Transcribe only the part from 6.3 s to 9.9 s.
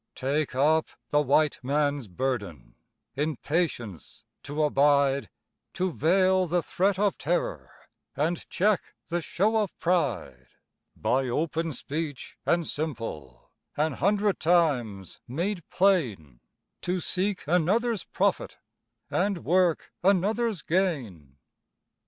the threat of terror And check the show of